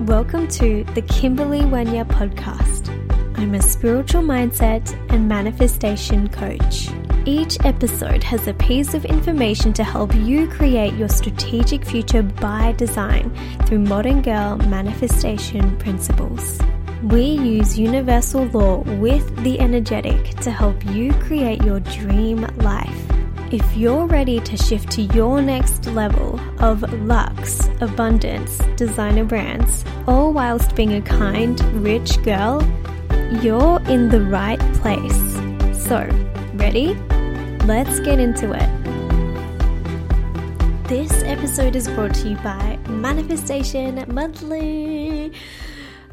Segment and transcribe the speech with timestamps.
[0.00, 2.90] Welcome to the Kimberley Wenya podcast.
[3.38, 6.90] I'm a spiritual mindset and manifestation coach.
[7.24, 12.72] Each episode has a piece of information to help you create your strategic future by
[12.72, 16.60] design through modern girl manifestation principles.
[17.02, 23.05] We use universal law with the energetic to help you create your dream life.
[23.52, 30.32] If you're ready to shift to your next level of luxe, abundance, designer brands, all
[30.32, 32.60] whilst being a kind, rich girl,
[33.40, 35.16] you're in the right place.
[35.86, 36.08] So,
[36.54, 36.94] ready?
[37.66, 38.68] Let's get into it.
[40.88, 45.32] This episode is brought to you by Manifestation Monthly.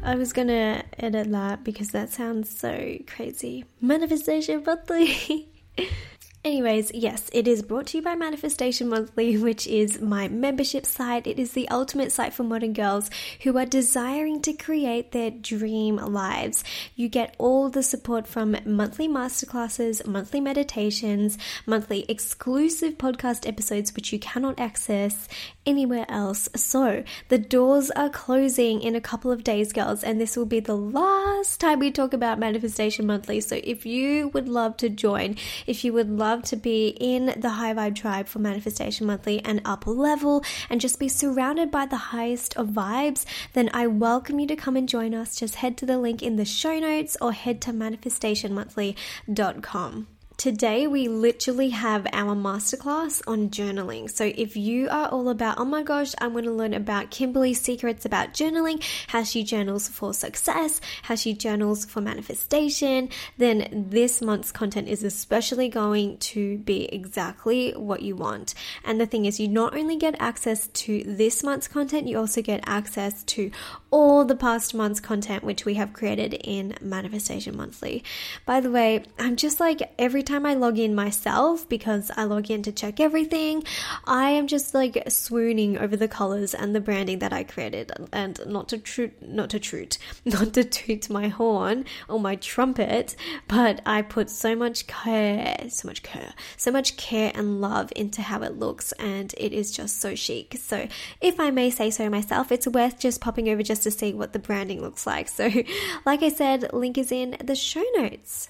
[0.04, 3.64] I was gonna edit that because that sounds so crazy.
[3.80, 5.48] Manifestation Monthly.
[6.44, 11.26] Anyways, yes, it is brought to you by Manifestation Monthly, which is my membership site.
[11.26, 13.08] It is the ultimate site for modern girls
[13.44, 16.62] who are desiring to create their dream lives.
[16.96, 24.12] You get all the support from monthly masterclasses, monthly meditations, monthly exclusive podcast episodes, which
[24.12, 25.26] you cannot access
[25.64, 26.50] anywhere else.
[26.54, 30.60] So, the doors are closing in a couple of days, girls, and this will be
[30.60, 33.40] the last time we talk about Manifestation Monthly.
[33.40, 37.32] So, if you would love to join, if you would love love to be in
[37.36, 41.86] the High Vibe Tribe for Manifestation Monthly and up level and just be surrounded by
[41.86, 45.36] the highest of vibes, then I welcome you to come and join us.
[45.36, 50.08] Just head to the link in the show notes or head to manifestationmonthly.com.
[50.36, 54.10] Today, we literally have our masterclass on journaling.
[54.10, 57.60] So, if you are all about, oh my gosh, I want to learn about Kimberley's
[57.60, 64.20] secrets about journaling, how she journals for success, how she journals for manifestation, then this
[64.20, 68.54] month's content is especially going to be exactly what you want.
[68.84, 72.42] And the thing is, you not only get access to this month's content, you also
[72.42, 73.52] get access to
[73.92, 78.02] all the past month's content, which we have created in Manifestation Monthly.
[78.44, 82.50] By the way, I'm just like every time I log in myself, because I log
[82.50, 83.64] in to check everything,
[84.04, 87.92] I am just like swooning over the colors and the branding that I created.
[88.12, 93.16] And not to toot, not to toot, not to toot my horn or my trumpet,
[93.48, 98.22] but I put so much care, so much care, so much care and love into
[98.22, 100.56] how it looks, and it is just so chic.
[100.58, 100.88] So,
[101.20, 104.32] if I may say so myself, it's worth just popping over just to see what
[104.32, 105.28] the branding looks like.
[105.28, 105.50] So,
[106.06, 108.48] like I said, link is in the show notes.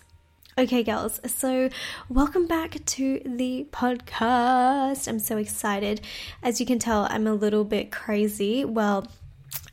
[0.56, 1.68] Okay, girls, so
[2.08, 5.08] welcome back to the podcast.
[5.08, 6.00] I'm so excited.
[6.44, 8.64] As you can tell, I'm a little bit crazy.
[8.64, 9.08] Well,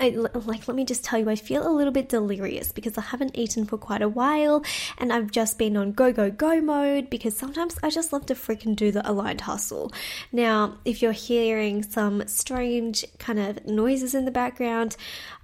[0.02, 3.02] I, like let me just tell you i feel a little bit delirious because i
[3.02, 4.64] haven't eaten for quite a while
[4.98, 8.34] and i've just been on go go go mode because sometimes i just love to
[8.34, 9.92] freaking do the aligned hustle
[10.32, 14.98] now if you're hearing some strange kind of noises in the background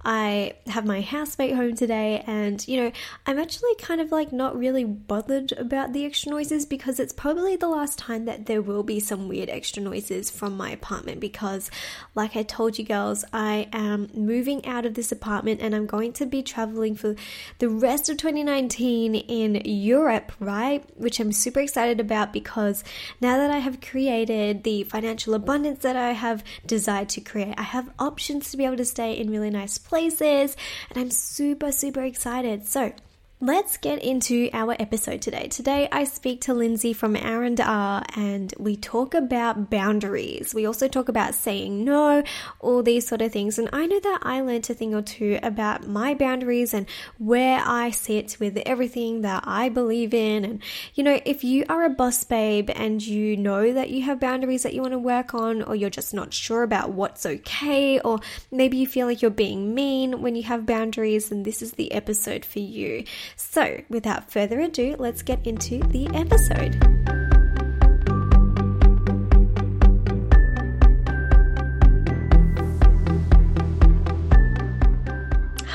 [0.04, 2.92] I have my housemate home today, and you know,
[3.26, 7.56] I'm actually kind of like not really bothered about the extra noises because it's probably
[7.56, 11.20] the last time that there will be some weird extra noises from my apartment.
[11.20, 11.70] Because,
[12.14, 16.12] like I told you girls, I am moving out of this apartment and I'm going
[16.14, 17.14] to be traveling for
[17.58, 20.84] the rest of 2019 in Europe, right?
[20.96, 22.82] Which I'm super excited about because
[23.20, 27.62] now that I have created the financial abundance that I have desired to create, I
[27.62, 30.56] have options to be able to stay in really nice places,
[30.90, 32.66] and I'm super, super excited.
[32.66, 32.92] So,
[33.40, 35.46] Let's get into our episode today.
[35.46, 40.52] Today, I speak to Lindsay from Our & Are and we talk about boundaries.
[40.52, 42.24] We also talk about saying no,
[42.58, 43.56] all these sort of things.
[43.56, 46.86] And I know that I learned a thing or two about my boundaries and
[47.18, 50.44] where I sit with everything that I believe in.
[50.44, 50.62] And,
[50.96, 54.64] you know, if you are a boss babe and you know that you have boundaries
[54.64, 58.18] that you want to work on, or you're just not sure about what's okay, or
[58.50, 61.92] maybe you feel like you're being mean when you have boundaries, then this is the
[61.92, 63.04] episode for you.
[63.36, 66.76] So, without further ado, let's get into the episode.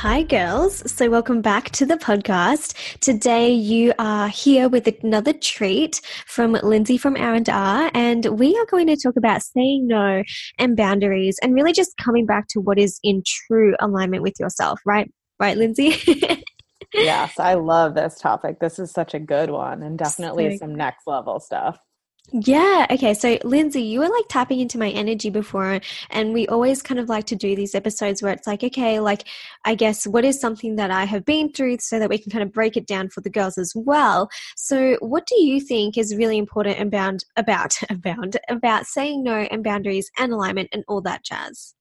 [0.03, 0.91] Hi, girls.
[0.91, 2.99] So, welcome back to the podcast.
[2.99, 8.53] Today, you are here with another treat from Lindsay from Our & Are, and we
[8.57, 10.21] are going to talk about saying no
[10.59, 14.81] and boundaries and really just coming back to what is in true alignment with yourself,
[14.85, 15.09] right?
[15.39, 15.95] Right, Lindsay?
[16.93, 18.59] yes, I love this topic.
[18.59, 21.79] This is such a good one and definitely so some next level stuff.
[22.31, 22.87] Yeah.
[22.89, 23.13] Okay.
[23.13, 27.09] So, Lindsay, you were like tapping into my energy before, and we always kind of
[27.09, 29.27] like to do these episodes where it's like, okay, like,
[29.65, 32.43] I guess what is something that I have been through so that we can kind
[32.43, 34.29] of break it down for the girls as well.
[34.55, 39.63] So, what do you think is really important about, about, about, about saying no and
[39.63, 41.75] boundaries and alignment and all that jazz?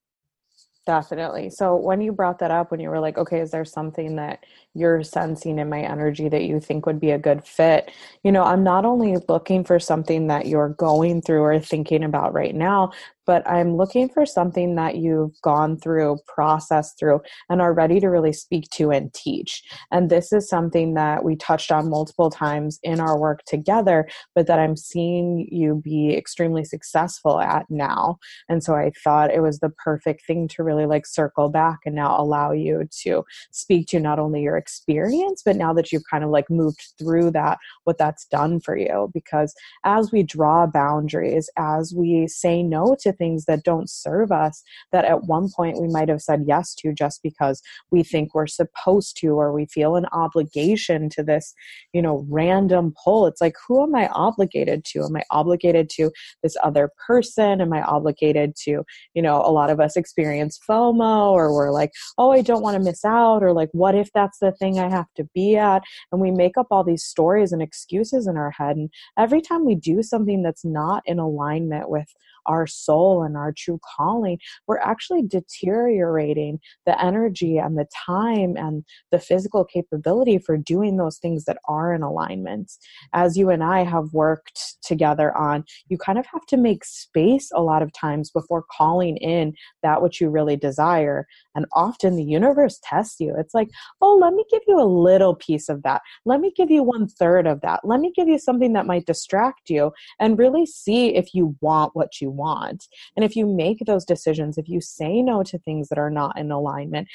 [0.85, 1.51] Definitely.
[1.51, 4.45] So when you brought that up, when you were like, okay, is there something that
[4.75, 7.91] you're sensing in my energy that you think would be a good fit?
[8.23, 12.33] You know, I'm not only looking for something that you're going through or thinking about
[12.33, 12.93] right now,
[13.27, 18.09] but I'm looking for something that you've gone through, processed through, and are ready to
[18.09, 19.63] really speak to and teach.
[19.91, 24.47] And this is something that we touched on multiple times in our work together, but
[24.47, 28.19] that I'm seeing you be extremely successful at now.
[28.49, 31.95] And so I thought it was the perfect thing to really like circle back and
[31.95, 36.25] now allow you to speak to not only your experience, but now that you've kind
[36.25, 39.11] of like moved through that, what that's done for you.
[39.13, 39.55] Because
[39.85, 44.63] as we draw boundaries, as we say no to things that don't serve us
[44.93, 47.61] that at one point we might have said yes to just because
[47.91, 51.55] we think we're supposed to or we feel an obligation to this
[51.93, 56.11] you know random pull it's like who am i obligated to am i obligated to
[56.43, 58.83] this other person am i obligated to
[59.15, 62.77] you know a lot of us experience fomo or we're like oh i don't want
[62.77, 65.83] to miss out or like what if that's the thing i have to be at
[66.11, 69.65] and we make up all these stories and excuses in our head and every time
[69.65, 72.07] we do something that's not in alignment with
[72.47, 78.85] our soul and our true calling, we're actually deteriorating the energy and the time and
[79.11, 82.73] the physical capability for doing those things that are in alignment.
[83.13, 87.51] As you and I have worked together on, you kind of have to make space
[87.55, 91.27] a lot of times before calling in that which you really desire.
[91.55, 93.35] And often the universe tests you.
[93.37, 93.69] It's like,
[94.01, 96.03] oh, let me give you a little piece of that.
[96.25, 97.81] Let me give you one third of that.
[97.85, 101.95] Let me give you something that might distract you and really see if you want
[101.95, 102.87] what you want.
[103.17, 106.39] And if you make those decisions, if you say no to things that are not
[106.39, 107.09] in alignment,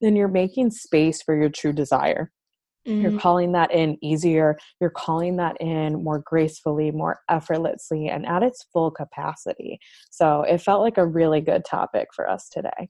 [0.00, 2.30] then you're making space for your true desire.
[2.86, 3.02] Mm-hmm.
[3.02, 4.56] You're calling that in easier.
[4.80, 9.78] You're calling that in more gracefully, more effortlessly, and at its full capacity.
[10.10, 12.88] So it felt like a really good topic for us today.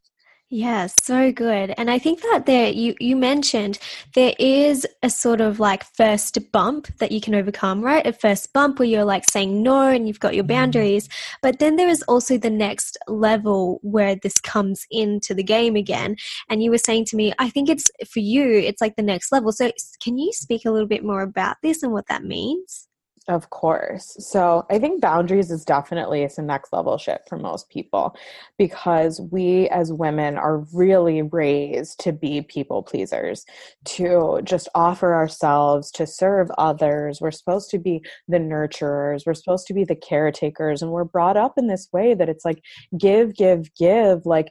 [0.51, 1.75] Yeah, so good.
[1.77, 3.79] And I think that there you you mentioned
[4.15, 8.07] there is a sort of like first bump that you can overcome, right?
[8.07, 10.55] A first bump where you're like saying no and you've got your mm-hmm.
[10.55, 11.07] boundaries.
[11.43, 16.17] But then there is also the next level where this comes into the game again.
[16.49, 19.31] And you were saying to me, I think it's for you, it's like the next
[19.31, 19.53] level.
[19.53, 19.71] So
[20.03, 22.88] can you speak a little bit more about this and what that means?
[23.29, 24.17] Of course.
[24.21, 28.17] So I think boundaries is definitely some next level shit for most people
[28.57, 33.45] because we as women are really raised to be people pleasers,
[33.85, 37.21] to just offer ourselves to serve others.
[37.21, 41.37] We're supposed to be the nurturers, we're supposed to be the caretakers, and we're brought
[41.37, 42.63] up in this way that it's like
[42.97, 44.25] give, give, give.
[44.25, 44.49] Like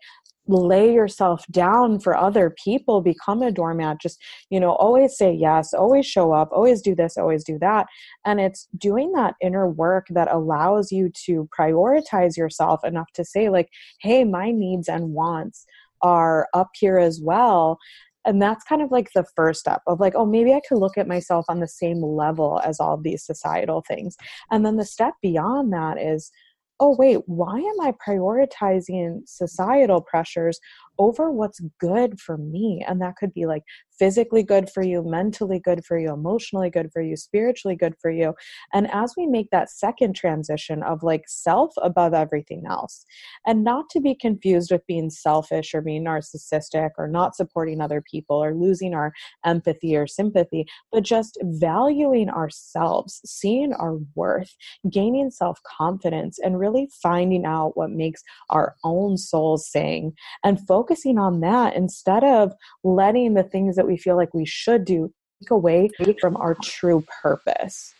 [0.48, 5.74] lay yourself down for other people become a doormat just you know always say yes
[5.74, 7.88] always show up always do this always do that.
[8.26, 13.50] And it's doing that inner work that allows you to prioritize yourself enough to say
[13.50, 13.70] like
[14.02, 15.66] hey my needs and wants
[16.02, 17.80] are up here as well.
[18.26, 20.98] And that's kind of like the first step of like oh maybe i could look
[20.98, 24.16] at myself on the same level as all these societal things.
[24.52, 26.32] And then the step beyond that is
[26.80, 30.60] oh, wait, why am I prioritizing societal pressures
[30.98, 32.84] over what's good for me?
[32.88, 33.64] And that could be like
[33.98, 38.12] physically good for you, mentally good for you, emotionally good for you, spiritually good for
[38.12, 38.34] you.
[38.74, 43.06] And as we make that second transition of like self above everything else,
[43.46, 48.02] and not to be confused with being selfish or being narcissistic or not supporting other
[48.02, 49.12] people or losing our
[49.46, 54.56] empathy or sympathy, but just valuing ourselves, seeing our worth,
[54.90, 60.14] gaining self confidence, and really finding out what makes our own souls sing
[60.44, 62.54] and focusing on that instead of
[62.84, 65.90] letting the things that we feel like we should do take away
[66.20, 67.94] from our true purpose.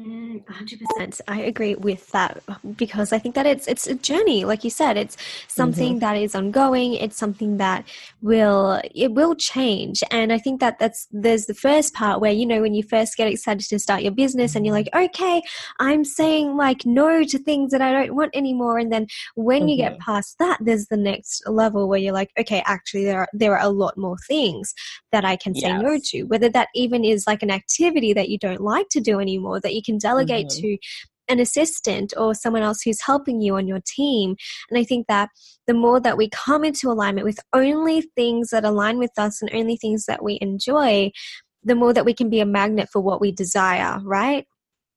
[0.00, 2.42] 100% mm, i agree with that
[2.76, 5.18] because i think that it's it's a journey like you said it's
[5.48, 5.98] something mm-hmm.
[5.98, 7.86] that is ongoing it's something that
[8.22, 12.46] will it will change and i think that that's there's the first part where you
[12.46, 15.42] know when you first get excited to start your business and you're like okay
[15.78, 19.68] i'm saying like no to things that i don't want anymore and then when mm-hmm.
[19.68, 20.10] you get mm-hmm.
[20.10, 23.66] past that there's the next level where you're like okay actually there are there are
[23.66, 24.72] a lot more things
[25.12, 25.82] that i can say yes.
[25.82, 29.20] no to whether that even is like an activity that you don't like to do
[29.20, 30.62] anymore that you can can delegate mm-hmm.
[30.62, 30.78] to
[31.28, 34.36] an assistant or someone else who's helping you on your team.
[34.70, 35.30] And I think that
[35.66, 39.50] the more that we come into alignment with only things that align with us and
[39.54, 41.10] only things that we enjoy,
[41.62, 44.46] the more that we can be a magnet for what we desire, right?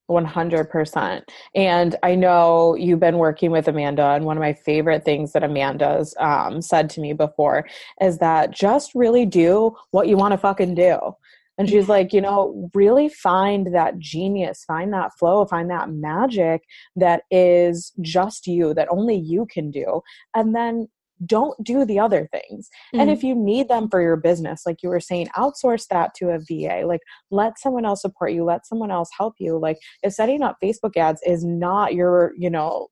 [0.10, 1.22] 100%.
[1.56, 5.44] And I know you've been working with Amanda, and one of my favorite things that
[5.44, 7.68] Amanda's um, said to me before
[8.02, 11.16] is that just really do what you want to fucking do
[11.58, 16.64] And she's like, you know, really find that genius, find that flow, find that magic
[16.96, 20.02] that is just you, that only you can do.
[20.34, 20.88] And then
[21.26, 22.70] don't do the other things.
[22.94, 23.00] Mm-hmm.
[23.00, 26.32] And if you need them for your business, like you were saying, outsource that to
[26.32, 26.86] a VA.
[26.86, 29.58] Like let someone else support you, let someone else help you.
[29.58, 32.88] Like if setting up Facebook ads is not your, you know,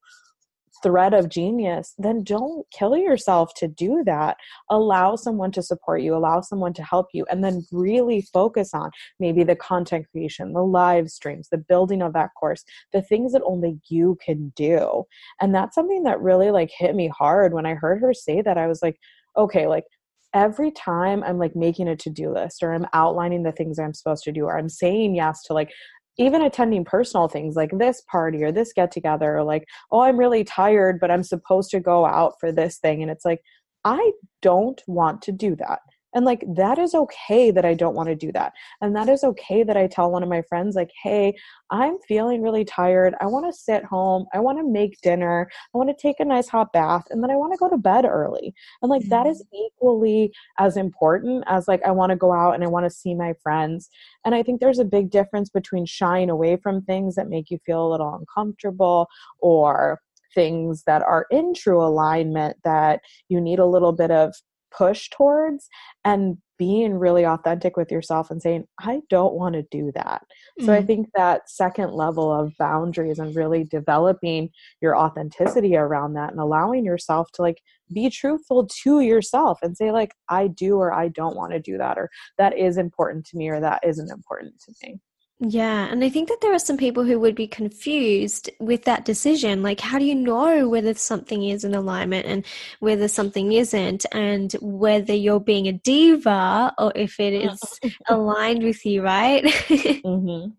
[0.84, 4.38] thread of genius, then don't kill yourself to do that.
[4.70, 8.92] Allow someone to support you, allow someone to help you, and then really focus on
[9.20, 13.42] maybe the content creation, the live streams, the building of that course, the things that
[13.46, 15.06] only you can do.
[15.42, 18.58] And that's something that really like hit me hard when I heard her say that.
[18.58, 19.00] I was like,
[19.38, 19.86] okay, like
[20.34, 23.94] every time I'm like making a to do list or I'm outlining the things I'm
[23.94, 25.72] supposed to do or I'm saying yes to like
[26.17, 30.17] even attending personal things like this party or this get together or like oh i'm
[30.17, 33.41] really tired but i'm supposed to go out for this thing and it's like
[33.84, 35.79] i don't want to do that
[36.13, 38.53] and like, that is okay that I don't want to do that.
[38.82, 41.34] And that is okay that I tell one of my friends, like, hey,
[41.72, 43.15] I'm feeling really tired.
[43.20, 44.25] I want to sit home.
[44.34, 45.50] I want to make dinner.
[45.74, 47.05] I want to take a nice hot bath.
[47.10, 48.53] And then I want to go to bed early.
[48.82, 49.10] And like, mm-hmm.
[49.10, 49.65] that is mm-hmm.
[49.65, 53.15] equally as important as like, I want to go out and I want to see
[53.15, 53.89] my friends.
[54.25, 57.58] And I think there's a big difference between shying away from things that make you
[57.65, 59.08] feel a little uncomfortable
[59.39, 60.00] or
[60.34, 64.34] things that are in true alignment that you need a little bit of
[64.75, 65.70] push towards
[66.03, 70.65] and being really authentic with yourself and saying i don't want to do that mm-hmm.
[70.65, 70.88] so i mm-hmm.
[70.88, 74.50] think that second level of boundaries and really developing
[74.82, 77.62] your authenticity around that and allowing yourself to like
[77.92, 81.77] be truthful to yourself and say like i do or i don't want to do
[81.77, 85.00] that or that is important to me or that isn't important to me
[85.40, 89.04] yeah, and I think that there are some people who would be confused with that
[89.04, 89.62] decision.
[89.62, 92.46] Like, how do you know whether something is in alignment and
[92.80, 98.86] whether something isn't, and whether you're being a diva or if it is aligned with
[98.86, 99.44] you, right?
[99.44, 100.52] mm-hmm.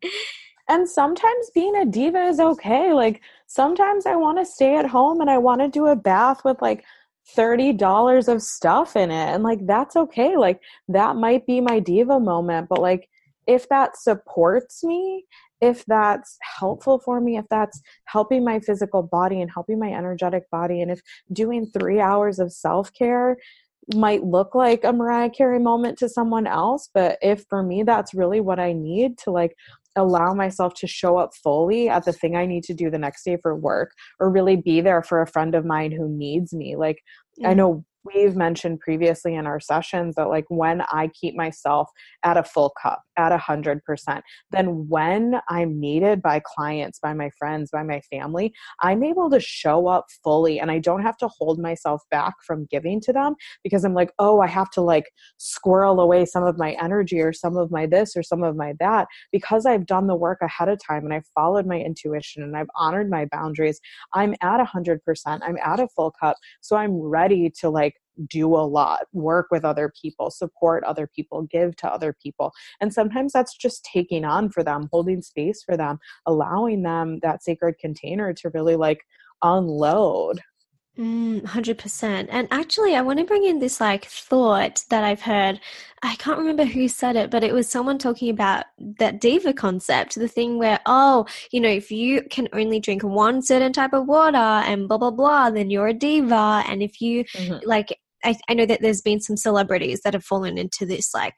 [0.69, 2.93] And sometimes being a diva is okay.
[2.93, 6.45] Like, sometimes I want to stay at home and I want to do a bath
[6.45, 6.85] with like
[7.37, 9.35] $30 of stuff in it.
[9.35, 10.37] And like, that's okay.
[10.37, 13.09] Like, that might be my diva moment, but like,
[13.47, 15.25] if that supports me,
[15.61, 20.49] if that's helpful for me, if that's helping my physical body and helping my energetic
[20.51, 21.01] body, and if
[21.33, 23.37] doing three hours of self care
[23.95, 28.15] might look like a Mariah Carey moment to someone else, but if for me that's
[28.15, 29.55] really what I need to like
[29.97, 33.25] allow myself to show up fully at the thing I need to do the next
[33.25, 36.75] day for work or really be there for a friend of mine who needs me.
[36.75, 36.97] Like,
[37.39, 37.47] mm-hmm.
[37.47, 41.89] I know we've mentioned previously in our sessions that like when i keep myself
[42.23, 44.25] at a full cup at a hundred percent.
[44.51, 49.41] Then when i'm needed by clients by my friends by my family i'm able to
[49.41, 53.35] show up fully and i don't have to hold myself back from giving to them
[53.63, 57.33] because i'm like oh i have to like squirrel away some of my energy or
[57.33, 60.69] some of my this or some of my that because i've done the work ahead
[60.69, 63.81] of time and i've followed my intuition and i've honored my boundaries
[64.13, 67.95] i'm at a hundred percent i'm at a full cup so i'm ready to like
[68.29, 72.53] do a lot, work with other people, support other people, give to other people.
[72.81, 77.43] And sometimes that's just taking on for them, holding space for them, allowing them that
[77.43, 79.05] sacred container to really like
[79.43, 80.41] unload.
[80.99, 82.29] Mm, 100%.
[82.31, 85.61] And actually, I want to bring in this like thought that I've heard.
[86.03, 88.67] I can't remember who said it, but it was someone talking about
[89.01, 93.43] that diva concept the thing where, oh, you know, if you can only drink one
[93.43, 96.63] certain type of water and blah, blah, blah, then you're a diva.
[96.69, 97.69] And if you mm-hmm.
[97.69, 101.37] like I, I know that there's been some celebrities that have fallen into this like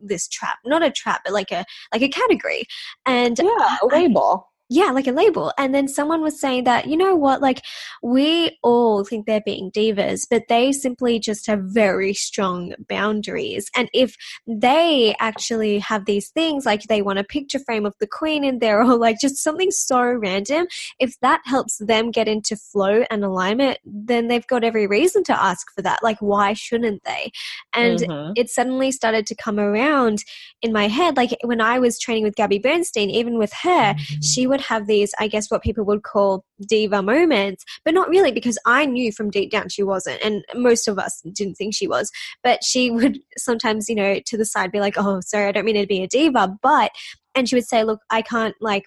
[0.00, 2.64] this trap not a trap but like a like a category.
[3.06, 5.52] And yeah a label yeah, like a label.
[5.58, 7.62] And then someone was saying that, you know what, like
[8.02, 13.70] we all think they're being divas, but they simply just have very strong boundaries.
[13.76, 14.16] And if
[14.46, 18.58] they actually have these things, like they want a picture frame of the queen in
[18.58, 20.66] there or like just something so random,
[20.98, 25.42] if that helps them get into flow and alignment, then they've got every reason to
[25.42, 26.02] ask for that.
[26.02, 27.32] Like, why shouldn't they?
[27.74, 28.32] And mm-hmm.
[28.34, 30.24] it suddenly started to come around
[30.62, 31.18] in my head.
[31.18, 35.12] Like when I was training with Gabby Bernstein, even with her, she would have these,
[35.18, 39.30] I guess, what people would call diva moments, but not really because I knew from
[39.30, 40.22] deep down she wasn't.
[40.22, 42.10] And most of us didn't think she was.
[42.44, 45.64] But she would sometimes, you know, to the side be like, oh, sorry, I don't
[45.64, 46.56] mean to be a diva.
[46.62, 46.92] But,
[47.34, 48.86] and she would say, look, I can't like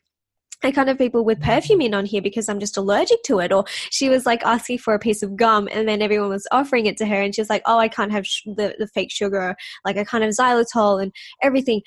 [0.63, 3.53] I can't have people with perfume in on here because I'm just allergic to it.
[3.53, 6.87] Or she was like asking for a piece of gum and then everyone was offering
[6.87, 9.11] it to her and she was like, oh, I can't have sh- the, the fake
[9.11, 9.55] sugar.
[9.85, 11.11] Like I can't have xylitol and
[11.43, 11.83] everything.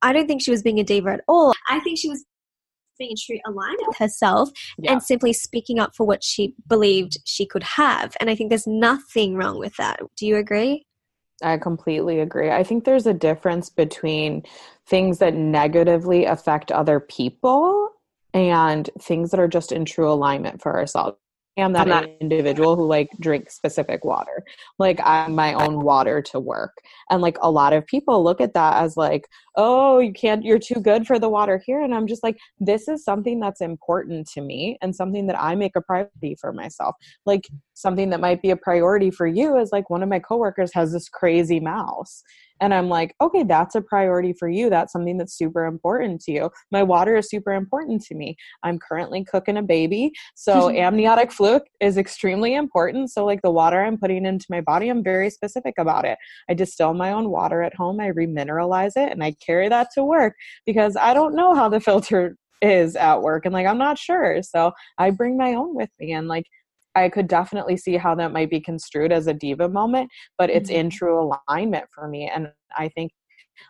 [0.00, 1.52] I don't think she was being a diva at all.
[1.68, 2.24] I think she was
[2.98, 4.92] being true aligned with herself yeah.
[4.92, 8.16] and simply speaking up for what she believed she could have.
[8.20, 10.00] And I think there's nothing wrong with that.
[10.16, 10.86] Do you agree?
[11.42, 12.50] I completely agree.
[12.50, 14.44] I think there's a difference between
[14.86, 17.90] things that negatively affect other people
[18.32, 21.16] and things that are just in true alignment for ourselves
[21.56, 24.42] am that not, individual who like drinks specific water.
[24.78, 26.72] Like I'm my own water to work.
[27.10, 30.58] And like a lot of people look at that as like, oh, you can't, you're
[30.58, 31.82] too good for the water here.
[31.82, 35.54] And I'm just like, this is something that's important to me and something that I
[35.54, 36.96] make a priority for myself.
[37.24, 40.72] Like something that might be a priority for you is like one of my coworkers
[40.74, 42.22] has this crazy mouse
[42.60, 44.70] and I'm like, okay, that's a priority for you.
[44.70, 46.50] That's something that's super important to you.
[46.70, 48.36] My water is super important to me.
[48.62, 50.12] I'm currently cooking a baby.
[50.34, 53.10] So amniotic fluid is extremely important.
[53.10, 56.18] So, like the water I'm putting into my body, I'm very specific about it.
[56.48, 60.04] I distill my own water at home, I remineralize it, and I carry that to
[60.04, 60.34] work
[60.66, 63.44] because I don't know how the filter is at work.
[63.44, 64.42] And like, I'm not sure.
[64.42, 66.12] So I bring my own with me.
[66.12, 66.46] And like,
[66.94, 70.70] I could definitely see how that might be construed as a diva moment, but it's
[70.70, 70.80] mm-hmm.
[70.80, 72.30] in true alignment for me.
[72.32, 73.12] And I think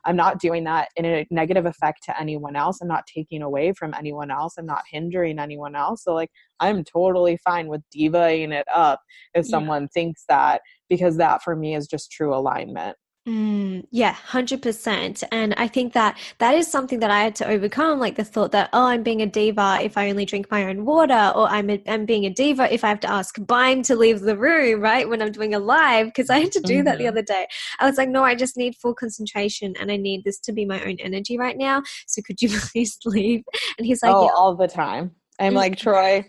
[0.05, 2.81] I'm not doing that in a negative effect to anyone else.
[2.81, 4.55] I'm not taking away from anyone else.
[4.59, 6.05] I'm not hindering anyone else.
[6.05, 9.01] So, like, I'm totally fine with divaing it up
[9.35, 9.89] if someone yeah.
[9.95, 12.97] thinks that, because that for me is just true alignment.
[13.27, 15.25] Mm, yeah, 100%.
[15.33, 18.53] And I think that that is something that I had to overcome like the thought
[18.53, 21.71] that, oh, I'm being a diva if I only drink my own water, or I'm,
[21.71, 24.81] a, I'm being a diva if I have to ask Bime to leave the room,
[24.81, 25.09] right?
[25.09, 26.85] When I'm doing a live, because I had to do mm-hmm.
[26.85, 27.09] that the mm-hmm.
[27.09, 27.47] other day.
[27.81, 30.67] I was like, no, I just need full concentration and I need this to be
[30.67, 31.83] my own energy right now.
[32.07, 33.43] So could you please leave?
[33.79, 34.33] And he's like, oh, yeah.
[34.37, 35.13] all the time.
[35.39, 36.27] I'm like, Troy,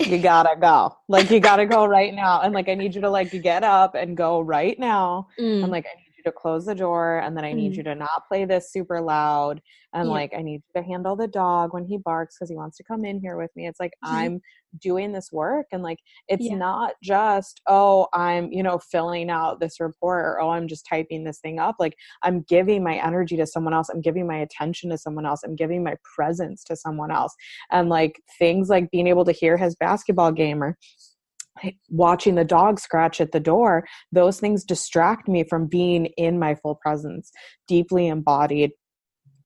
[0.00, 0.96] you gotta go.
[1.08, 2.40] Like you gotta go right now.
[2.40, 5.28] And like I need you to like get up and go right now.
[5.38, 5.62] Mm.
[5.62, 7.76] And like I need you to close the door and then I need mm.
[7.76, 9.60] you to not play this super loud.
[9.92, 10.14] And yeah.
[10.14, 12.84] like I need you to handle the dog when he barks because he wants to
[12.84, 13.66] come in here with me.
[13.66, 14.14] It's like mm-hmm.
[14.14, 14.40] I'm
[14.80, 16.56] doing this work and like it's yeah.
[16.56, 21.24] not just oh i'm you know filling out this report or oh i'm just typing
[21.24, 24.90] this thing up like i'm giving my energy to someone else i'm giving my attention
[24.90, 27.34] to someone else i'm giving my presence to someone else
[27.70, 30.76] and like things like being able to hear his basketball game or
[31.88, 36.54] watching the dog scratch at the door those things distract me from being in my
[36.56, 37.30] full presence
[37.68, 38.72] deeply embodied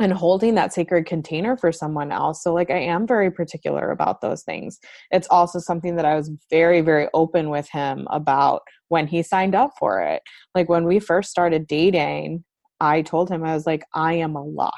[0.01, 2.43] and holding that sacred container for someone else.
[2.43, 4.79] So, like, I am very particular about those things.
[5.11, 9.55] It's also something that I was very, very open with him about when he signed
[9.55, 10.23] up for it.
[10.55, 12.45] Like, when we first started dating,
[12.81, 14.73] I told him, I was like, I am a lot.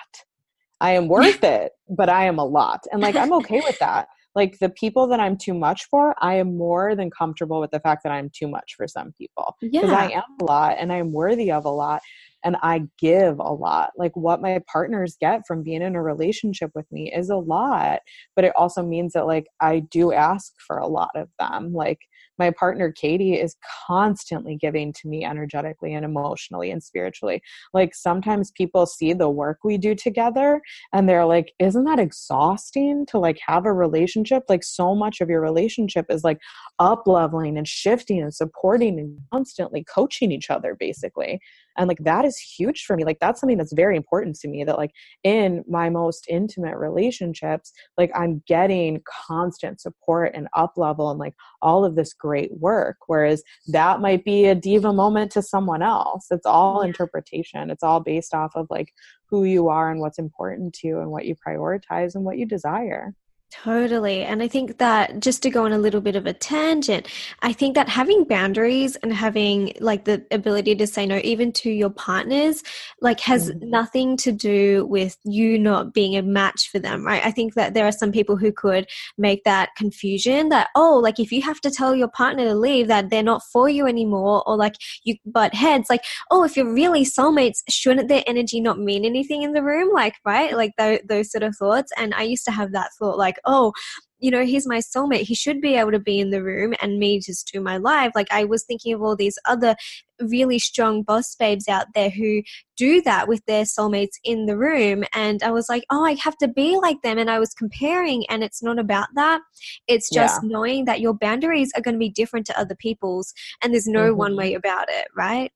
[0.81, 2.81] I am worth it, but I am a lot.
[2.91, 4.09] And like, I'm okay with that.
[4.41, 7.81] Like, the people that I'm too much for, I am more than comfortable with the
[7.81, 9.55] fact that I'm too much for some people.
[9.61, 9.95] Because yeah.
[9.95, 12.01] I am a lot and I am worthy of a lot
[12.45, 13.91] and I give a lot.
[13.97, 18.01] Like what my partners get from being in a relationship with me is a lot,
[18.35, 21.73] but it also means that like I do ask for a lot of them.
[21.73, 22.01] Like
[22.39, 23.55] my partner Katie is
[23.87, 27.43] constantly giving to me energetically and emotionally and spiritually.
[27.75, 33.05] Like sometimes people see the work we do together and they're like, isn't that exhausting
[33.11, 34.45] to like have a relationship?
[34.49, 36.39] Like so much of your relationship is like
[36.79, 41.41] up leveling and shifting and supporting and constantly coaching each other basically
[41.81, 44.63] and like that is huge for me like that's something that's very important to me
[44.63, 44.93] that like
[45.25, 51.35] in my most intimate relationships like i'm getting constant support and up level and like
[51.63, 56.27] all of this great work whereas that might be a diva moment to someone else.
[56.31, 57.71] It's all interpretation.
[57.71, 58.93] It's all based off of like
[59.29, 62.47] who you are and what's important to you and what you prioritize and what you
[62.47, 63.15] desire
[63.53, 64.23] Totally.
[64.23, 67.09] And I think that just to go on a little bit of a tangent,
[67.43, 71.71] I think that having boundaries and having like the ability to say no, even to
[71.71, 72.63] your partners,
[73.01, 73.69] like has mm-hmm.
[73.69, 77.27] nothing to do with you not being a match for them, right?
[77.27, 78.87] I think that there are some people who could
[79.19, 82.87] make that confusion that, oh, like if you have to tell your partner to leave,
[82.87, 86.73] that they're not for you anymore, or like you butt heads, like, oh, if you're
[86.73, 89.93] really soulmates, shouldn't their energy not mean anything in the room?
[89.93, 90.57] Like, right?
[90.57, 91.91] Like th- those sort of thoughts.
[91.99, 93.73] And I used to have that thought, like, oh,
[94.21, 95.23] you know, he's my soulmate.
[95.23, 98.13] He should be able to be in the room and me just do my life.
[98.15, 99.75] Like I was thinking of all these other
[100.21, 102.43] really strong boss babes out there who
[102.77, 105.05] do that with their soulmates in the room.
[105.15, 107.19] And I was like, oh, I have to be like them.
[107.19, 109.41] And I was comparing, and it's not about that.
[109.89, 110.49] It's just yeah.
[110.51, 114.09] knowing that your boundaries are going to be different to other people's, and there's no
[114.09, 114.19] mm-hmm.
[114.19, 115.51] one way about it, right?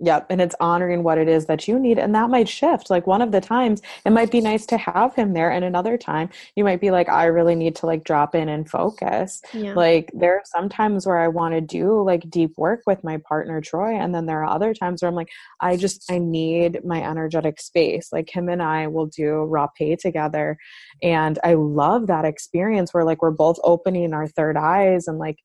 [0.00, 0.26] Yep.
[0.28, 1.98] And it's honoring what it is that you need.
[1.98, 2.90] And that might shift.
[2.90, 5.50] Like one of the times it might be nice to have him there.
[5.50, 8.68] And another time you might be like, I really need to like drop in and
[8.68, 9.40] focus.
[9.54, 9.72] Yeah.
[9.72, 13.16] Like there are some times where I want to do like deep work with my
[13.26, 13.94] partner, Troy.
[13.94, 15.30] And then there are other times where I'm like,
[15.60, 18.10] I just, I need my energetic space.
[18.12, 20.58] Like him and I will do raw pay together.
[21.02, 25.38] And I love that experience where like we're both opening our third eyes and like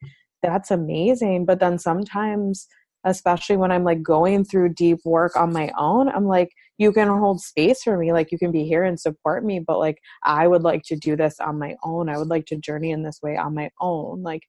[0.43, 1.45] that's amazing.
[1.45, 2.67] But then sometimes,
[3.03, 6.09] especially when I'm like going through deep work on my own.
[6.09, 9.45] I'm like, you can hold space for me, like you can be here and support
[9.45, 12.09] me, but like I would like to do this on my own.
[12.09, 14.23] I would like to journey in this way on my own.
[14.23, 14.43] Like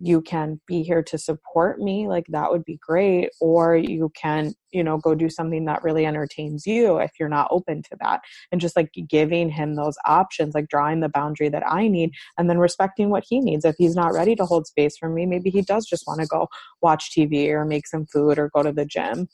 [0.00, 4.52] you can be here to support me like that would be great or you can
[4.70, 8.20] you know go do something that really entertains you if you're not open to that
[8.52, 12.50] and just like giving him those options like drawing the boundary that i need and
[12.50, 15.50] then respecting what he needs if he's not ready to hold space for me maybe
[15.50, 16.46] he does just want to go
[16.82, 19.28] watch tv or make some food or go to the gym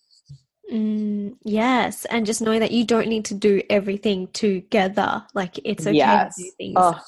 [0.70, 5.22] Mm, yes, and just knowing that you don't need to do everything together.
[5.35, 6.35] Like it's okay yes.
[6.37, 6.75] to do things.
[6.77, 6.98] Oh,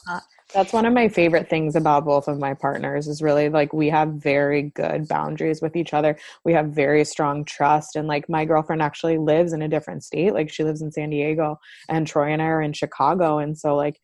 [0.55, 3.89] that's one of my favorite things about both of my partners is really like we
[3.91, 6.17] have very good boundaries with each other.
[6.45, 7.97] We have very strong trust.
[7.97, 10.33] And like my girlfriend actually lives in a different state.
[10.33, 13.39] Like she lives in San Diego and Troy and I are in Chicago.
[13.39, 14.01] And so like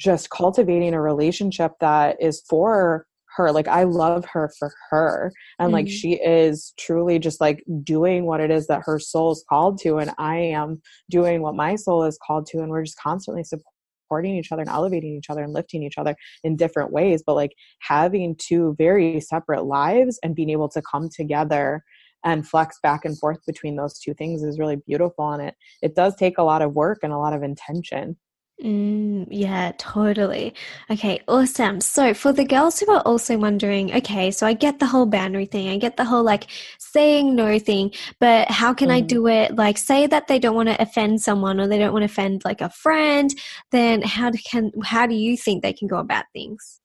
[0.00, 5.68] just cultivating a relationship that is for her like i love her for her and
[5.68, 5.74] mm-hmm.
[5.74, 9.80] like she is truly just like doing what it is that her soul is called
[9.80, 13.42] to and i am doing what my soul is called to and we're just constantly
[13.42, 13.71] supporting
[14.20, 17.52] each other and elevating each other and lifting each other in different ways but like
[17.80, 21.82] having two very separate lives and being able to come together
[22.24, 25.94] and flex back and forth between those two things is really beautiful and it it
[25.94, 28.16] does take a lot of work and a lot of intention
[28.62, 30.54] Mm, yeah, totally.
[30.88, 31.80] Okay, awesome.
[31.80, 35.46] So, for the girls who are also wondering, okay, so I get the whole boundary
[35.46, 36.46] thing, I get the whole like
[36.78, 38.92] saying no thing, but how can mm.
[38.92, 39.06] I mm-hmm.
[39.08, 39.56] do it?
[39.56, 42.42] Like, say that they don't want to offend someone or they don't want to offend
[42.44, 43.34] like a friend,
[43.72, 46.80] then how do, can how do you think they can go about things?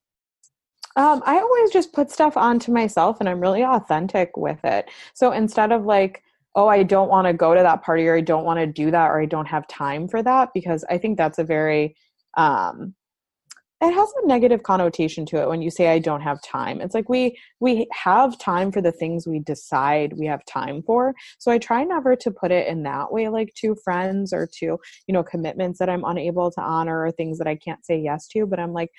[0.95, 4.89] Um, I always just put stuff onto myself, and I'm really authentic with it.
[5.13, 6.23] So instead of like
[6.57, 8.91] oh, I don't want to go to that party or I don't want to do
[8.91, 11.95] that or I don't have time for that because I think that's a very
[12.35, 12.95] um
[13.79, 16.81] it has a negative connotation to it when you say I don't have time.
[16.81, 21.13] It's like we we have time for the things we decide we have time for.
[21.37, 24.65] So I try never to put it in that way like to friends or to,
[24.65, 28.27] you know, commitments that I'm unable to honor or things that I can't say yes
[28.29, 28.89] to, but I'm like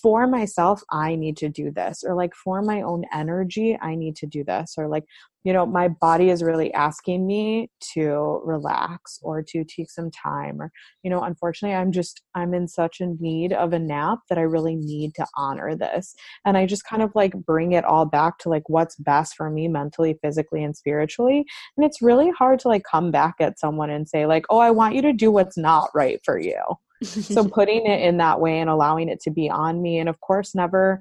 [0.00, 4.16] for myself, I need to do this, or like for my own energy, I need
[4.16, 5.04] to do this, or like,
[5.42, 10.60] you know, my body is really asking me to relax or to take some time,
[10.60, 10.70] or,
[11.02, 14.42] you know, unfortunately, I'm just, I'm in such a need of a nap that I
[14.42, 16.14] really need to honor this.
[16.44, 19.48] And I just kind of like bring it all back to like what's best for
[19.48, 21.46] me mentally, physically, and spiritually.
[21.76, 24.70] And it's really hard to like come back at someone and say, like, oh, I
[24.70, 26.60] want you to do what's not right for you
[27.02, 30.20] so putting it in that way and allowing it to be on me and of
[30.20, 31.00] course never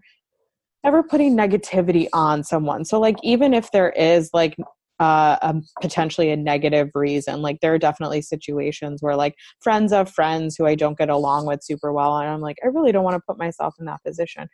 [0.84, 4.56] never putting negativity on someone so like even if there is like
[5.00, 7.42] uh, a, potentially a negative reason.
[7.42, 11.46] Like there are definitely situations where like friends of friends who I don't get along
[11.46, 14.04] with super well, and I'm like, I really don't want to put myself in that
[14.06, 14.50] position.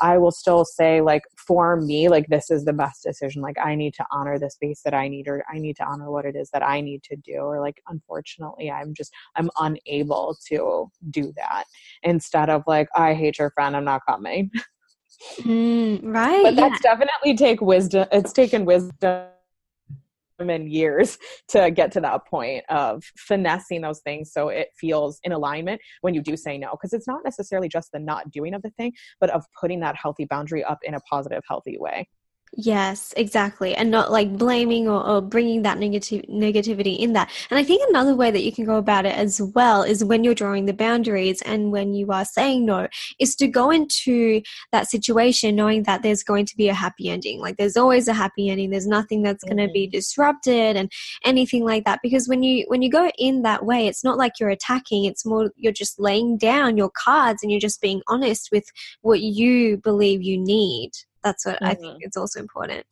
[0.00, 3.42] I will still say, like, for me, like, this is the best decision.
[3.42, 6.10] Like, I need to honor the space that I need, or I need to honor
[6.10, 7.34] what it is that I need to do.
[7.34, 11.64] Or, like, unfortunately, I'm just, I'm unable to do that.
[12.02, 14.50] Instead of, like, I hate your friend, I'm not coming.
[15.40, 16.42] Mm, right.
[16.42, 16.94] But that's yeah.
[16.94, 18.08] definitely take wisdom.
[18.10, 19.26] It's taken wisdom
[20.38, 21.18] and years
[21.48, 26.14] to get to that point of finessing those things so it feels in alignment when
[26.14, 26.70] you do say no.
[26.72, 29.96] Because it's not necessarily just the not doing of the thing but of putting that
[29.96, 32.06] healthy boundary up in a positive healthy way
[32.54, 33.74] Yes, exactly.
[33.74, 37.30] And not like blaming or, or bringing that negative negativity in that.
[37.50, 40.22] And I think another way that you can go about it as well is when
[40.22, 42.88] you're drawing the boundaries and when you are saying no,
[43.18, 47.40] is to go into that situation knowing that there's going to be a happy ending.
[47.40, 48.68] Like there's always a happy ending.
[48.68, 49.56] There's nothing that's mm-hmm.
[49.56, 50.92] going to be disrupted and
[51.24, 52.00] anything like that.
[52.02, 55.06] Because when you when you go in that way, it's not like you're attacking.
[55.06, 58.66] It's more you're just laying down your cards and you're just being honest with
[59.00, 60.90] what you believe you need
[61.22, 61.66] that's what mm-hmm.
[61.66, 62.86] I think is also important.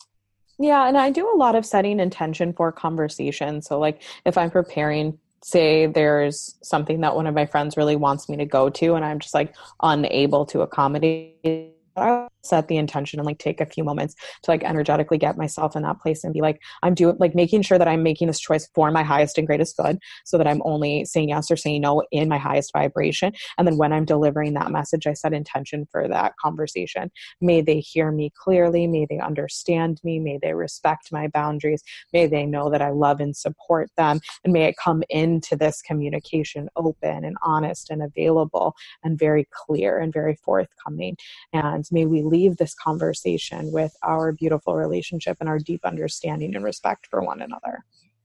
[0.58, 3.62] Yeah, and I do a lot of setting intention for conversation.
[3.62, 8.28] So like if I'm preparing say there's something that one of my friends really wants
[8.28, 13.18] me to go to and I'm just like unable to accommodate I set the intention
[13.18, 16.32] and like take a few moments to like energetically get myself in that place and
[16.32, 19.38] be like i'm doing like making sure that i'm making this choice for my highest
[19.38, 22.72] and greatest good so that i'm only saying yes or saying no in my highest
[22.72, 23.32] vibration.
[23.58, 27.10] And then when i'm delivering that message i set intention for that conversation.
[27.40, 28.86] May they hear me clearly.
[28.86, 30.18] May they understand me.
[30.18, 31.82] May they respect my boundaries.
[32.12, 34.20] May they know that i love and support them.
[34.44, 39.98] And may it come into this communication open and honest and available and very clear
[39.98, 41.16] and very forthcoming.
[41.52, 46.64] And may we leave this conversation with our beautiful relationship and our deep understanding and
[46.64, 47.84] respect for one another.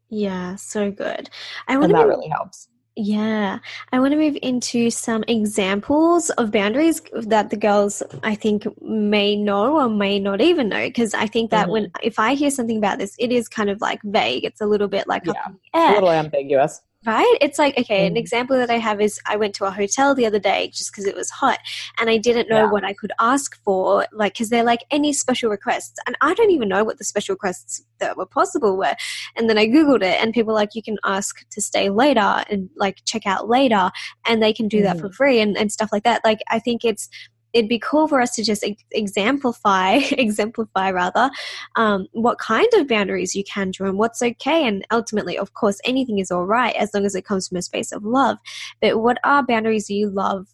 [0.10, 1.30] Yeah, so good.
[1.68, 2.70] I and that be, really helps.
[2.96, 3.60] Yeah,
[3.92, 9.36] I want to move into some examples of boundaries that the girls I think may
[9.36, 10.88] know or may not even know.
[10.88, 11.72] Because I think that mm-hmm.
[11.72, 14.46] when if I hear something about this, it is kind of like vague.
[14.46, 17.38] It's a little bit like yeah, a little ambiguous right?
[17.42, 18.18] It's like, okay, an mm.
[18.18, 21.06] example that I have is I went to a hotel the other day just because
[21.06, 21.60] it was hot
[22.00, 22.72] and I didn't know yeah.
[22.72, 25.98] what I could ask for, like, because they're like, any special requests?
[26.08, 28.96] And I don't even know what the special requests that were possible were.
[29.36, 32.70] And then I Googled it and people like, you can ask to stay later and
[32.76, 33.92] like check out later
[34.28, 34.86] and they can do mm-hmm.
[34.86, 35.14] that for mm.
[35.14, 36.22] free and, and stuff like that.
[36.24, 37.10] Like, I think it's,
[37.56, 41.32] it'd be cool for us to just exemplify exemplify rather
[41.78, 44.68] um, what kind of boundaries you can draw and what's okay.
[44.68, 47.62] And ultimately of course anything is all right as long as it comes from a
[47.62, 48.38] space of love.
[48.82, 50.48] But what are boundaries you love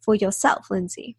[0.00, 1.16] for yourself lindsay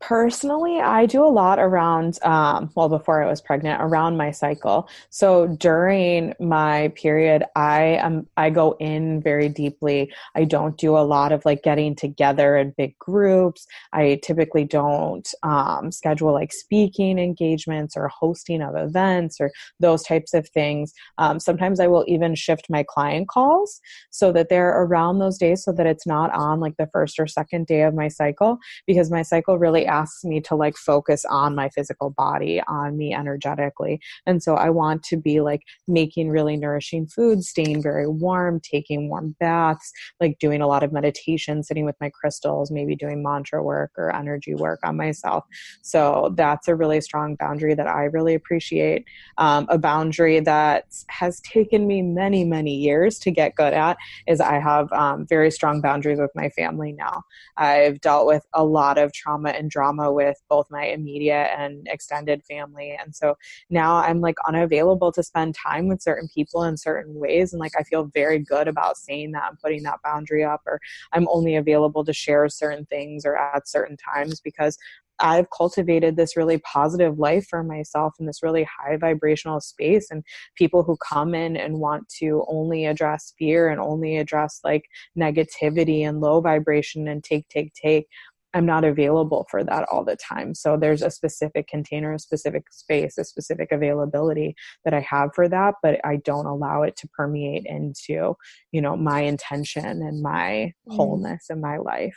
[0.00, 4.88] Personally, I do a lot around, um, well, before I was pregnant, around my cycle.
[5.10, 10.10] So during my period, I am I go in very deeply.
[10.34, 13.66] I don't do a lot of like getting together in big groups.
[13.92, 20.32] I typically don't um, schedule like speaking engagements or hosting of events or those types
[20.32, 20.94] of things.
[21.18, 25.62] Um, sometimes I will even shift my client calls so that they're around those days,
[25.62, 29.10] so that it's not on like the first or second day of my cycle because
[29.10, 34.00] my cycle really asks me to like focus on my physical body, on me energetically.
[34.26, 39.08] And so I want to be like making really nourishing food, staying very warm, taking
[39.08, 43.62] warm baths, like doing a lot of meditation, sitting with my crystals, maybe doing mantra
[43.62, 45.44] work or energy work on myself.
[45.82, 49.04] So that's a really strong boundary that I really appreciate.
[49.38, 54.40] Um, a boundary that has taken me many, many years to get good at is
[54.40, 57.22] I have um, very strong boundaries with my family now.
[57.56, 59.79] I've dealt with a lot of trauma and drama
[60.12, 62.96] with both my immediate and extended family.
[63.00, 63.36] And so
[63.70, 67.52] now I'm like unavailable to spend time with certain people in certain ways.
[67.52, 70.80] And like I feel very good about saying that and putting that boundary up, or
[71.12, 74.76] I'm only available to share certain things or at certain times because
[75.20, 80.10] I've cultivated this really positive life for myself in this really high vibrational space.
[80.10, 80.24] And
[80.56, 84.84] people who come in and want to only address fear and only address like
[85.18, 88.08] negativity and low vibration and take, take, take
[88.54, 90.54] I'm not available for that all the time.
[90.54, 95.48] So there's a specific container, a specific space, a specific availability that I have for
[95.48, 98.34] that, but I don't allow it to permeate into,
[98.72, 100.96] you know, my intention and my mm.
[100.96, 102.16] wholeness in my life.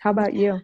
[0.00, 0.60] How about you?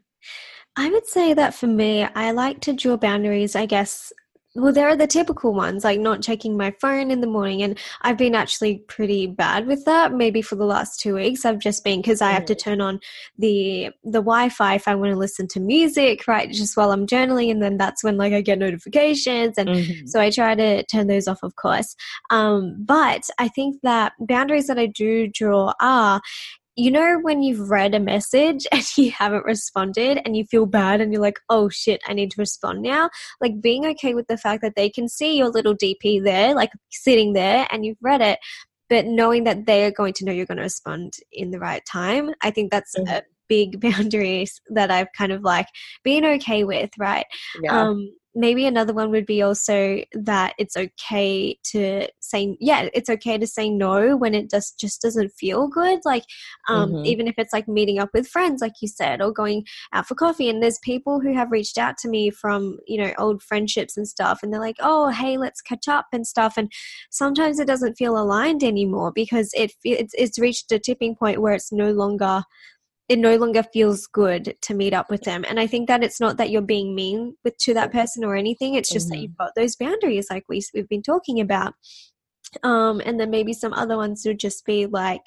[0.77, 4.13] I would say that for me, I like to draw boundaries, I guess,
[4.57, 7.63] well, there are the typical ones, like not checking my phone in the morning.
[7.63, 10.13] And I've been actually pretty bad with that.
[10.13, 13.01] Maybe for the last two weeks, I've just been because I have to turn on
[13.39, 16.51] the the Wi-Fi if I want to listen to music, right?
[16.51, 20.07] Just while I'm journaling, and then that's when like I get notifications, and mm-hmm.
[20.07, 21.95] so I try to turn those off, of course.
[22.31, 26.21] Um, but I think that boundaries that I do draw are
[26.77, 31.01] you know when you've read a message and you haven't responded and you feel bad
[31.01, 33.11] and you're like oh shit i need to respond now
[33.41, 36.71] like being okay with the fact that they can see your little dp there like
[36.91, 38.39] sitting there and you've read it
[38.89, 41.83] but knowing that they are going to know you're going to respond in the right
[41.91, 43.13] time i think that's mm-hmm.
[43.13, 45.67] a big boundaries that i've kind of like
[46.05, 47.27] been okay with right
[47.63, 47.83] yeah.
[47.83, 53.39] um maybe another one would be also that it's okay to say yeah it's okay
[53.39, 56.25] to say no when it just just doesn't feel good like
[56.69, 57.07] um, mm-hmm.
[57.07, 60.15] even if it's like meeting up with friends like you said or going out for
[60.15, 63.97] coffee and there's people who have reached out to me from you know old friendships
[63.97, 66.71] and stuff and they're like oh hey let's catch up and stuff and
[67.11, 71.55] sometimes it doesn't feel aligned anymore because it it's, it's reached a tipping point where
[71.55, 72.43] it's no longer
[73.09, 76.21] it no longer feels good to meet up with them and i think that it's
[76.21, 79.17] not that you're being mean with to that person or anything it's just mm-hmm.
[79.17, 81.75] that you've got those boundaries like we, we've been talking about
[82.63, 85.27] um and then maybe some other ones would just be like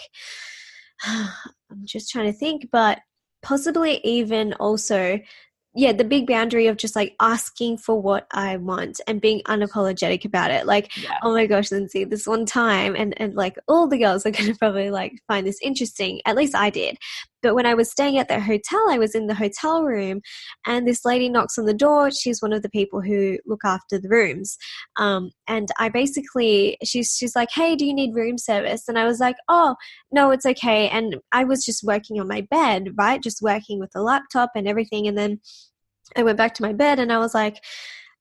[1.05, 2.99] i'm just trying to think but
[3.41, 5.19] possibly even also
[5.75, 10.25] yeah, the big boundary of just like asking for what I want and being unapologetic
[10.25, 10.65] about it.
[10.65, 11.19] Like, yeah.
[11.21, 14.47] oh my gosh, Lindsay, this one time, and, and like all the girls are going
[14.51, 16.21] to probably like find this interesting.
[16.25, 16.97] At least I did.
[17.41, 20.21] But when I was staying at the hotel, I was in the hotel room
[20.65, 22.11] and this lady knocks on the door.
[22.11, 24.57] She's one of the people who look after the rooms.
[24.97, 28.87] Um, and I basically, she's, she's like, Hey, do you need room service?
[28.87, 29.75] And I was like, Oh,
[30.11, 30.89] no, it's okay.
[30.89, 33.21] And I was just working on my bed, right?
[33.21, 35.07] Just working with the laptop and everything.
[35.07, 35.39] And then
[36.15, 37.63] I went back to my bed and I was like,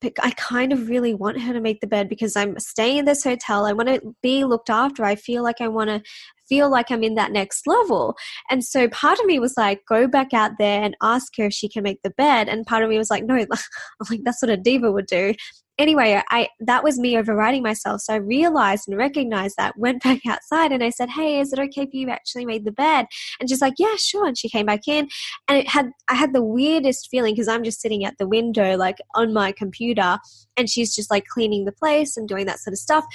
[0.01, 3.05] but I kind of really want her to make the bed because I'm staying in
[3.05, 3.65] this hotel.
[3.65, 5.03] I want to be looked after.
[5.03, 6.01] I feel like I want to
[6.49, 8.15] feel like I'm in that next level.
[8.49, 11.53] And so part of me was like, go back out there and ask her if
[11.53, 12.49] she can make the bed.
[12.49, 13.47] And part of me was like, no, I'm
[14.09, 15.33] like that's what a diva would do.
[15.79, 18.01] Anyway, I that was me overriding myself.
[18.01, 21.59] So I realized and recognized that, went back outside and I said, Hey, is it
[21.59, 23.07] okay if you actually made the bed?
[23.39, 24.27] And she's like, Yeah, sure.
[24.27, 25.07] And she came back in
[25.47, 28.77] and it had I had the weirdest feeling because I'm just sitting at the window,
[28.77, 30.19] like on my computer,
[30.57, 33.05] and she's just like cleaning the place and doing that sort of stuff.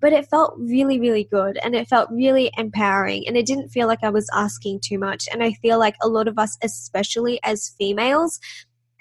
[0.00, 3.86] But it felt really, really good and it felt really empowering and it didn't feel
[3.86, 5.28] like I was asking too much.
[5.30, 8.40] And I feel like a lot of us, especially as females,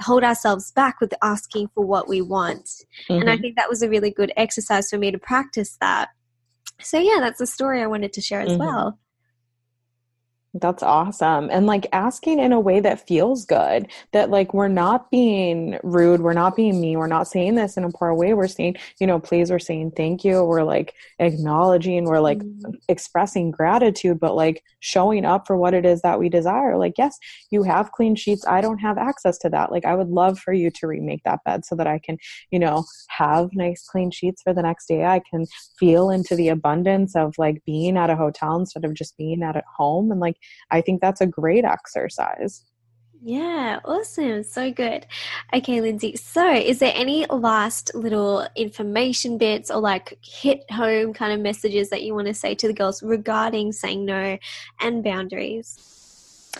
[0.02, 2.66] hold ourselves back with asking for what we want.
[2.66, 3.14] Mm-hmm.
[3.14, 3.42] And I mm-hmm.
[3.42, 6.10] think that was a really good exercise for me to practice that.
[6.80, 8.60] So, yeah, that's a story I wanted to share as mm-hmm.
[8.60, 9.00] well.
[10.56, 11.50] That's awesome.
[11.50, 16.22] And like asking in a way that feels good, that like we're not being rude,
[16.22, 18.36] we're not being mean, we're not saying this in a poor way.
[18.36, 20.44] We're saying, you know, please, we're saying thank you.
[20.44, 22.74] We're like acknowledging, we're like mm-hmm.
[22.88, 26.78] expressing gratitude, but like showing up for what it is that we desire.
[26.78, 27.18] Like, yes,
[27.50, 28.46] you have clean sheets.
[28.46, 29.72] I don't have access to that.
[29.72, 32.20] Like, I would love for you to remake that bed so that I can,
[32.52, 35.04] you know, have nice clean sheets for the next day.
[35.04, 35.48] I can
[35.80, 39.64] feel into the abundance of like being at a hotel instead of just being at
[39.76, 40.38] home and like
[40.72, 42.64] I think that's a great exercise.
[43.26, 44.44] Yeah, awesome.
[44.44, 45.06] So good.
[45.54, 46.18] Okay, Lindsay.
[46.18, 51.90] So, is there any last little information bits or like hit home kind of messages
[51.92, 54.38] that you want to say to the girls regarding saying no
[54.82, 55.94] and boundaries?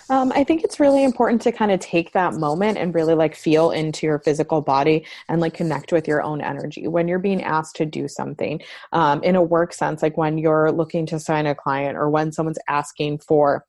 [0.10, 3.36] Um, I think it's really important to kind of take that moment and really like
[3.36, 7.44] feel into your physical body and like connect with your own energy when you're being
[7.44, 8.62] asked to do something
[8.94, 12.32] um, in a work sense, like when you're looking to sign a client or when
[12.32, 13.66] someone's asking for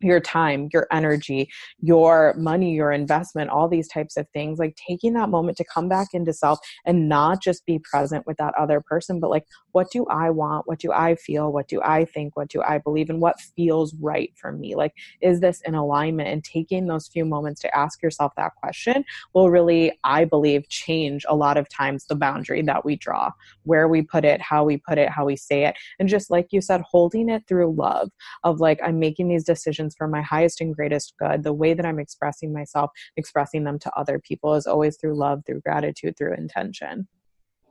[0.00, 1.48] your time, your energy,
[1.80, 5.88] your money, your investment, all these types of things, like taking that moment to come
[5.88, 9.90] back into self and not just be present with that other person, but like, what
[9.90, 10.66] do I want?
[10.66, 11.52] What do I feel?
[11.52, 12.36] What do I think?
[12.36, 13.10] What do I believe?
[13.10, 14.74] And what feels right for me?
[14.74, 16.28] Like, is this in alignment?
[16.28, 21.24] And taking those few moments to ask yourself that question will really, I believe, change
[21.28, 23.30] a lot of times the boundary that we draw,
[23.64, 25.76] where we put it, how we put it, how we say it.
[25.98, 28.10] And just like you said, holding it through love
[28.44, 31.42] of like, I'm making these decisions for my highest and greatest good.
[31.42, 35.42] The way that I'm expressing myself, expressing them to other people is always through love,
[35.46, 37.08] through gratitude, through intention.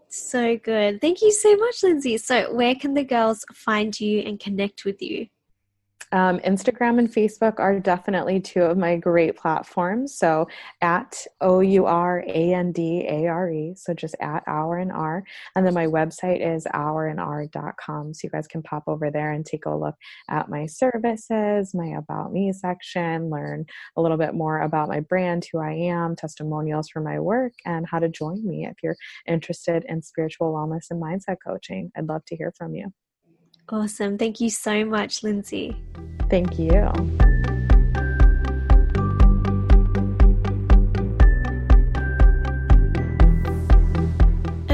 [0.09, 1.01] So good.
[1.01, 2.17] Thank you so much, Lindsay.
[2.17, 5.27] So, where can the girls find you and connect with you?
[6.11, 10.17] Um, Instagram and Facebook are definitely two of my great platforms.
[10.17, 10.47] So
[10.81, 13.73] at O U R A N D A R E.
[13.75, 15.23] So just at Our & Are.
[15.55, 18.13] And then my website is ourandare.com.
[18.13, 19.95] So you guys can pop over there and take a look
[20.29, 25.45] at my services, my About Me section, learn a little bit more about my brand,
[25.51, 29.85] who I am, testimonials for my work, and how to join me if you're interested
[29.87, 31.91] in spiritual wellness and mindset coaching.
[31.95, 32.91] I'd love to hear from you.
[33.71, 34.17] Awesome.
[34.17, 35.75] Thank you so much, Lindsay.
[36.29, 36.91] Thank you.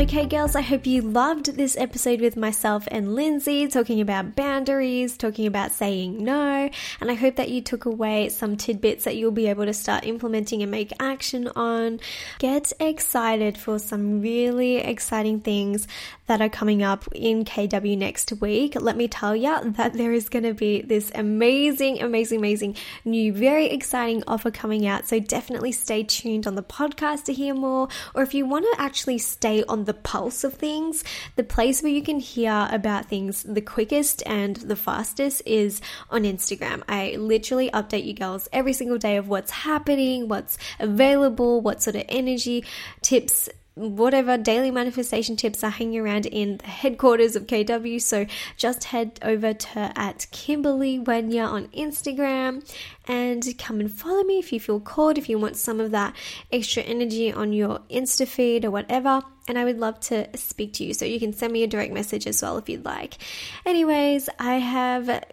[0.06, 5.18] Okay, girls, I hope you loved this episode with myself and Lindsay, talking about boundaries,
[5.18, 6.70] talking about saying no,
[7.02, 10.06] and I hope that you took away some tidbits that you'll be able to start
[10.06, 12.00] implementing and make action on.
[12.38, 15.88] Get excited for some really exciting things
[16.28, 18.80] that are coming up in KW next week.
[18.80, 23.34] Let me tell you that there is going to be this amazing, amazing, amazing new,
[23.34, 25.08] very exciting offer coming out.
[25.08, 28.82] So definitely stay tuned on the podcast to hear more, or if you want to
[28.82, 31.04] actually stay on the pulse of things,
[31.36, 36.24] the place where you can hear about things the quickest and the fastest is on
[36.24, 36.84] Instagram.
[36.88, 41.96] I literally update you girls every single day of what's happening, what's available, what sort
[41.96, 42.64] of energy
[43.02, 48.02] tips whatever daily manifestation tips are hanging around in the headquarters of KW.
[48.02, 48.26] So
[48.58, 52.68] just head over to at Kimberley Wenya on Instagram
[53.06, 56.16] and come and follow me if you feel called, if you want some of that
[56.52, 59.22] extra energy on your Insta feed or whatever.
[59.48, 60.94] And I would love to speak to you.
[60.94, 63.18] So you can send me a direct message as well if you'd like.
[63.66, 65.24] Anyways, I have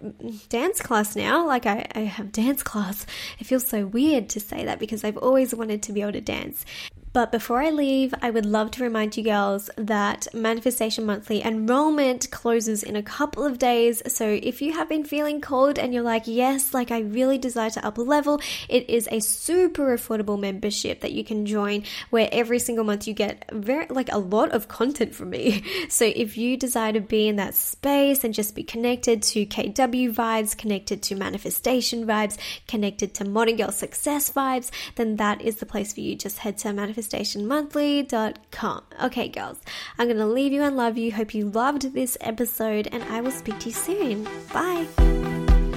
[0.51, 1.47] dance class now.
[1.47, 3.07] Like I, I have dance class.
[3.39, 6.21] It feels so weird to say that because I've always wanted to be able to
[6.21, 6.65] dance.
[7.13, 12.31] But before I leave, I would love to remind you girls that Manifestation Monthly enrollment
[12.31, 14.03] closes in a couple of days.
[14.07, 17.69] So if you have been feeling cold and you're like, yes, like I really desire
[17.71, 22.59] to up level, it is a super affordable membership that you can join where every
[22.59, 25.63] single month you get very, like a lot of content from me.
[25.89, 30.15] So if you desire to be in that space and just be connected to KW
[30.15, 35.67] vibes, connected to manifestation vibes, connected to modern girl success vibes, then that is the
[35.67, 36.15] place for you.
[36.15, 38.83] Just head to manifestation manifestationmonthly.com.
[39.05, 39.59] Okay, girls,
[39.99, 41.13] I'm going to leave you and love you.
[41.13, 44.25] Hope you loved this episode, and I will speak to you soon.
[44.53, 44.87] Bye.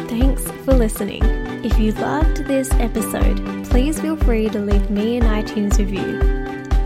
[0.08, 1.24] Thanks for listening.
[1.64, 6.22] If you loved this episode, please feel free to leave me an iTunes review.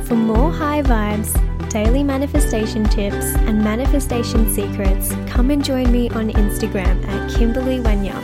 [0.05, 6.29] For more high vibes, daily manifestation tips and manifestation secrets, come and join me on
[6.29, 8.19] Instagram at Kimberley Wenya.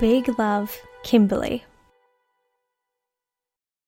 [0.00, 1.64] Big love, Kimberley.